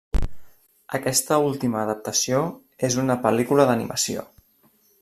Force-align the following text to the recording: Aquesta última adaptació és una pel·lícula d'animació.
Aquesta 0.97 1.37
última 1.49 1.79
adaptació 1.83 2.39
és 2.89 2.97
una 3.05 3.19
pel·lícula 3.27 3.69
d'animació. 3.73 4.25